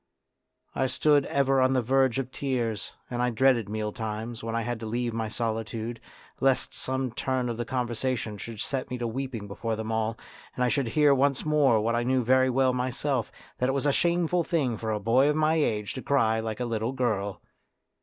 [0.73, 4.63] I stood ever on the verge of tears, and I dreaded meal times, when I
[4.63, 6.01] had to leave my solitude,
[6.39, 10.17] lest some turn of the conversation should set me weeping before them all,
[10.55, 13.85] and I should hear once more what I knew very well myself, that it was
[13.85, 17.39] a shameful thing for a boy of my age to cry like a little girl.